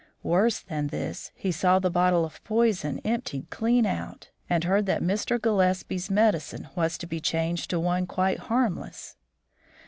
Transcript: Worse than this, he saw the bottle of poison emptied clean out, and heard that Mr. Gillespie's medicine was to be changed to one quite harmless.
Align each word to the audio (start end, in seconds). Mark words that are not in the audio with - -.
Worse 0.23 0.61
than 0.61 0.87
this, 0.87 1.29
he 1.35 1.51
saw 1.51 1.77
the 1.77 1.91
bottle 1.91 2.25
of 2.25 2.43
poison 2.43 2.97
emptied 3.05 3.51
clean 3.51 3.85
out, 3.85 4.31
and 4.49 4.63
heard 4.63 4.87
that 4.87 5.03
Mr. 5.03 5.39
Gillespie's 5.39 6.09
medicine 6.09 6.69
was 6.75 6.97
to 6.97 7.05
be 7.05 7.19
changed 7.19 7.69
to 7.69 7.79
one 7.79 8.07
quite 8.07 8.39
harmless. 8.39 9.15